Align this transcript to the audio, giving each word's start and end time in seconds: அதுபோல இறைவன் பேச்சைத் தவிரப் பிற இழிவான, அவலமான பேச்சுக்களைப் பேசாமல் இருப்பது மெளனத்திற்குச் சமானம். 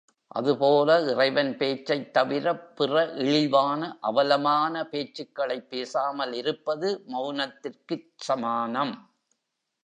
அதுபோல 0.31 0.91
இறைவன் 1.09 1.57
பேச்சைத் 1.57 2.07
தவிரப் 2.13 2.75
பிற 2.75 2.93
இழிவான, 3.17 3.81
அவலமான 4.01 4.83
பேச்சுக்களைப் 4.91 5.69
பேசாமல் 5.69 6.33
இருப்பது 6.33 6.89
மெளனத்திற்குச் 7.07 8.09
சமானம். 8.21 8.95